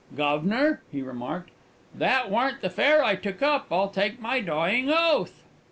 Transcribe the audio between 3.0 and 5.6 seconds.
I took up, I'll take my dying oath!"